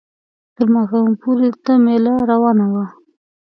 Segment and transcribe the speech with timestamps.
[0.55, 2.85] تر ماښامه پورې دلته مېله روانه وه.